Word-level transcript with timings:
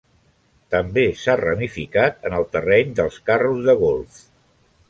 També 0.75 1.03
s'ha 1.25 1.35
ramificat 1.43 2.27
en 2.31 2.39
el 2.39 2.49
terreny 2.57 2.99
dels 3.01 3.23
carros 3.29 3.65
de 3.69 3.81
golf. 3.87 4.21